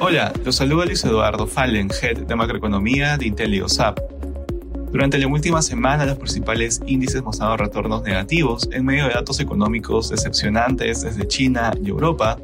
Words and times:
Hola, 0.00 0.32
los 0.44 0.56
saluda 0.56 0.84
Luis 0.84 1.04
Eduardo 1.04 1.46
Fallen, 1.46 1.88
Head 1.90 2.26
de 2.26 2.36
Macroeconomía 2.36 3.16
de 3.16 3.26
IntelioSAP. 3.26 3.98
Durante 4.92 5.18
la 5.18 5.26
última 5.26 5.60
semana, 5.60 6.04
los 6.06 6.18
principales 6.18 6.80
índices 6.86 7.22
mostraron 7.22 7.58
retornos 7.58 8.02
negativos 8.02 8.68
en 8.70 8.84
medio 8.84 9.08
de 9.08 9.14
datos 9.14 9.40
económicos 9.40 10.10
decepcionantes 10.10 11.02
desde 11.02 11.26
China 11.26 11.72
y 11.82 11.88
Europa, 11.88 12.38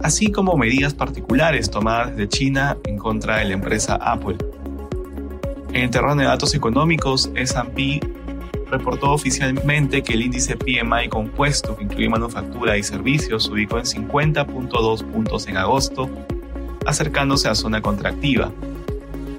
así 0.00 0.32
como 0.32 0.56
medidas 0.56 0.94
particulares 0.94 1.70
tomadas 1.70 2.12
desde 2.12 2.28
China 2.28 2.78
en 2.84 2.96
contra 2.96 3.38
de 3.38 3.44
la 3.46 3.54
empresa 3.54 3.96
Apple. 3.96 4.38
En 5.72 5.82
el 5.82 5.90
terreno 5.90 6.16
de 6.16 6.24
datos 6.24 6.54
económicos, 6.54 7.30
S&P 7.34 8.00
reportó 8.72 9.12
oficialmente 9.12 10.02
que 10.02 10.14
el 10.14 10.22
índice 10.22 10.56
PMI 10.56 11.08
compuesto, 11.10 11.76
que 11.76 11.84
incluye 11.84 12.08
manufactura 12.08 12.78
y 12.78 12.82
servicios, 12.82 13.44
se 13.44 13.52
ubicó 13.52 13.76
en 13.76 13.84
50.2 13.84 15.04
puntos 15.04 15.46
en 15.46 15.58
agosto, 15.58 16.08
acercándose 16.86 17.48
a 17.48 17.54
zona 17.54 17.82
contractiva. 17.82 18.50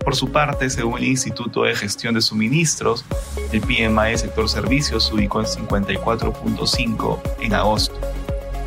Por 0.04 0.16
su 0.16 0.32
parte, 0.32 0.70
según 0.70 1.00
el 1.00 1.06
Instituto 1.06 1.64
de 1.64 1.74
Gestión 1.74 2.14
de 2.14 2.22
Suministros, 2.22 3.06
el 3.52 3.62
PMI 3.62 4.10
del 4.10 4.18
sector 4.20 4.48
servicios 4.48 5.08
se 5.08 5.16
ubicó 5.16 5.40
en 5.40 5.48
54.5 5.48 7.20
en 7.42 7.54
agosto. 7.56 8.00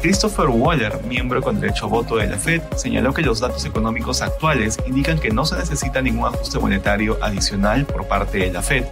Christopher 0.03 0.49
Waller, 0.49 1.01
miembro 1.05 1.43
con 1.43 1.61
derecho 1.61 1.87
a 1.87 1.89
voto 1.89 2.17
de 2.17 2.27
la 2.27 2.39
Fed, 2.39 2.63
señaló 2.77 3.15
que 3.15 3.23
los 3.23 3.39
datos 3.39 3.65
económicos 3.65 4.21
actuales 4.21 4.79
indican 4.87 5.19
que 5.21 5.31
no 5.31 5.45
se 5.45 5.57
necesita 5.57 6.03
ningún 6.03 6.27
ajuste 6.27 6.59
monetario 6.59 7.19
adicional 7.23 7.87
por 7.87 8.07
parte 8.09 8.39
de 8.39 8.53
la 8.53 8.63
Fed. 8.63 8.85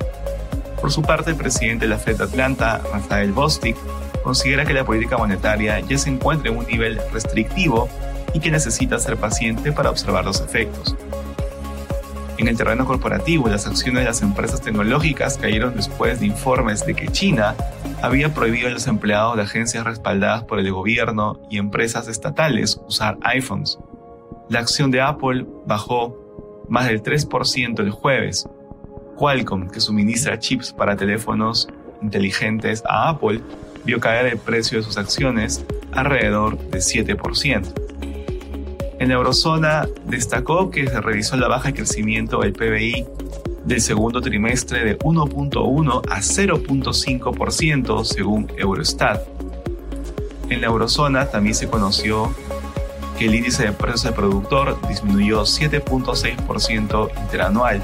Por 0.85 0.93
su 0.93 1.01
parte, 1.01 1.31
el 1.31 1.37
presidente 1.37 1.87
de 1.87 1.89
la 1.89 1.99
Fed 1.99 2.19
de 2.19 2.25
Atlanta, 2.25 2.79
Rafael 2.93 3.33
Bostic, 3.33 3.75
considera 4.23 4.67
que 4.67 4.75
la 4.75 4.85
política 4.85 5.17
monetaria 5.17 5.81
ya 5.81 5.97
se 5.97 6.11
encuentra 6.11 6.51
en 6.51 6.59
un 6.59 6.67
nivel 6.67 7.01
restrictivo 7.11 7.89
y 8.35 8.41
que 8.41 8.51
necesita 8.51 8.99
ser 8.99 9.17
paciente 9.17 9.73
para 9.73 9.89
observar 9.89 10.27
los 10.27 10.43
efectos. 10.43 10.95
En 12.37 12.49
el 12.49 12.59
terreno 12.59 12.85
corporativo, 12.85 13.49
las 13.49 13.67
acciones 13.67 14.03
de 14.03 14.11
las 14.11 14.21
empresas 14.21 14.61
tecnológicas 14.61 15.39
cayeron 15.39 15.75
después 15.75 16.21
de 16.21 16.27
informes 16.27 16.85
de 16.85 16.93
que 16.93 17.09
China 17.09 17.55
había 18.03 18.35
prohibido 18.35 18.69
a 18.69 18.73
los 18.73 18.87
empleados 18.87 19.37
de 19.37 19.43
agencias 19.45 19.85
respaldadas 19.85 20.45
por 20.45 20.59
el 20.59 20.71
gobierno 20.71 21.41
y 21.49 21.57
empresas 21.57 22.09
estatales 22.09 22.79
usar 22.87 23.17
iPhones. 23.23 23.79
La 24.51 24.59
acción 24.59 24.91
de 24.91 25.01
Apple 25.01 25.47
bajó 25.65 26.15
más 26.69 26.89
del 26.89 27.03
3% 27.03 27.81
el 27.81 27.91
jueves. 27.91 28.47
Qualcomm, 29.15 29.69
que 29.69 29.81
suministra 29.81 30.39
chips 30.39 30.73
para 30.73 30.97
teléfonos 30.97 31.69
inteligentes 32.03 32.83
a 32.89 33.11
Apple, 33.11 33.41
vio 33.85 34.01
caer 34.01 34.27
el 34.27 34.39
precio 34.39 34.79
de 34.79 34.85
sus 34.85 34.97
acciones 34.99 35.65
alrededor 35.93 36.59
de 36.71 36.79
7%. 36.79 37.85
En 38.99 39.09
la 39.09 39.15
eurozona 39.15 39.87
destacó 40.07 40.71
que 40.71 40.87
se 40.87 41.01
revisó 41.01 41.37
la 41.37 41.49
baja 41.49 41.69
de 41.69 41.75
crecimiento 41.75 42.41
del 42.41 42.53
PBI 42.53 43.07
del 43.65 43.81
segundo 43.81 44.21
trimestre 44.21 44.85
de 44.85 44.99
1.1 44.99 46.03
a 46.11 46.21
0.5% 46.21 48.05
según 48.05 48.53
Eurostat. 48.57 49.27
En 50.51 50.61
la 50.61 50.67
eurozona 50.67 51.27
también 51.27 51.55
se 51.55 51.69
conoció 51.69 52.35
que 53.19 53.27
el 53.27 53.35
índice 53.35 53.65
de 53.65 53.73
precios 53.73 54.05
del 54.05 54.15
productor 54.15 54.79
disminuyó 54.89 55.43
7.6% 55.43 57.11
interanual. 57.23 57.83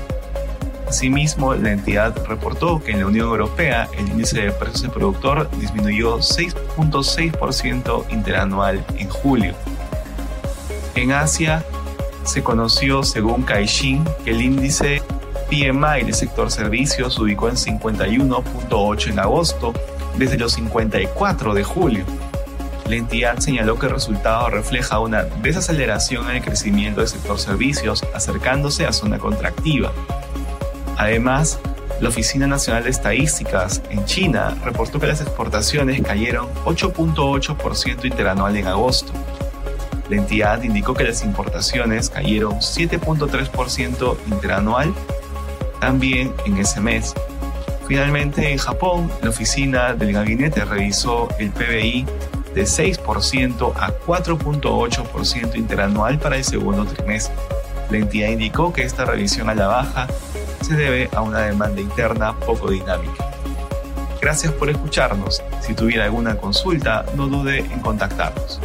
Asimismo, 0.91 1.55
la 1.55 1.71
entidad 1.71 2.17
reportó 2.27 2.83
que 2.83 2.91
en 2.91 2.99
la 2.99 3.07
Unión 3.07 3.29
Europea 3.29 3.89
el 3.97 4.09
índice 4.09 4.41
de 4.41 4.51
precios 4.51 4.83
del 4.83 4.91
productor 4.91 5.49
disminuyó 5.61 6.19
6.6% 6.19 8.07
interanual 8.11 8.85
en 8.99 9.09
julio. 9.09 9.55
En 10.97 11.13
Asia 11.13 11.65
se 12.25 12.43
conoció, 12.43 13.05
según 13.05 13.45
Caixin, 13.45 14.05
que 14.25 14.33
el 14.33 14.43
índice 14.43 15.01
PMI 15.49 16.03
del 16.07 16.15
sector 16.15 16.51
servicios 16.51 17.15
se 17.15 17.23
ubicó 17.23 17.49
en 17.49 17.55
51.8 17.55 19.11
en 19.11 19.21
agosto, 19.21 19.73
desde 20.19 20.39
los 20.39 20.55
54 20.55 21.55
de 21.55 21.63
julio. 21.63 22.05
La 22.89 22.97
entidad 22.97 23.39
señaló 23.39 23.79
que 23.79 23.87
el 23.87 23.93
resultado 23.93 24.51
refleja 24.51 24.99
una 24.99 25.23
desaceleración 25.23 26.29
en 26.31 26.37
el 26.39 26.43
crecimiento 26.43 26.99
del 26.99 27.09
sector 27.09 27.39
servicios, 27.39 28.05
acercándose 28.13 28.87
a 28.87 28.93
zona 28.93 29.19
contractiva. 29.21 29.93
Además, 31.01 31.59
la 31.99 32.11
Oficina 32.11 32.47
Nacional 32.47 32.85
de 32.85 32.91
Estadísticas 32.91 33.81
en 33.89 34.05
China 34.05 34.55
reportó 34.63 35.01
que 35.01 35.07
las 35.07 35.23
exportaciones 35.23 36.03
cayeron 36.03 36.47
8.8% 36.67 38.05
interanual 38.05 38.55
en 38.55 38.67
agosto, 38.67 39.11
la 40.11 40.17
entidad 40.17 40.63
indicó 40.63 40.93
que 40.93 41.05
las 41.05 41.25
importaciones 41.25 42.11
cayeron 42.11 42.57
7.3% 42.57 44.17
interanual 44.27 44.93
también 45.81 46.35
en 46.45 46.59
ese 46.59 46.81
mes. 46.81 47.15
Finalmente, 47.89 48.53
en 48.53 48.59
Japón, 48.59 49.11
la 49.23 49.31
oficina 49.31 49.95
del 49.95 50.13
gabinete 50.13 50.67
revisó 50.67 51.29
el 51.39 51.51
PBI 51.51 52.05
de 52.55 52.65
6% 52.65 53.73
a 53.75 53.99
4.8% 54.07 55.55
interanual 55.57 56.19
para 56.19 56.37
el 56.37 56.45
segundo 56.45 56.85
trimestre. 56.85 57.35
La 57.89 57.97
entidad 57.97 58.29
indicó 58.29 58.71
que 58.71 58.83
esta 58.83 59.07
revisión 59.07 59.49
a 59.49 59.55
la 59.55 59.67
baja 59.67 60.07
se 60.61 60.75
debe 60.75 61.09
a 61.15 61.23
una 61.23 61.41
demanda 61.41 61.81
interna 61.81 62.35
poco 62.39 62.71
dinámica. 62.71 63.31
Gracias 64.21 64.53
por 64.53 64.69
escucharnos. 64.69 65.43
Si 65.61 65.75
tuviera 65.75 66.05
alguna 66.05 66.37
consulta, 66.37 67.07
no 67.17 67.27
dude 67.27 67.61
en 67.61 67.81
contactarnos. 67.81 68.61